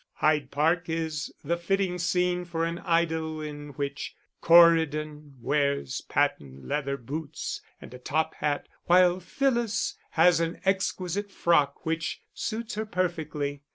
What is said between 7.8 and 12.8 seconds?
a top hat, while Phyllis has an exquisite frock which suits